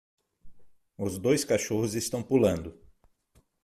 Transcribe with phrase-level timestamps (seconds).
[0.97, 2.75] Os dois cachorros estão pulando.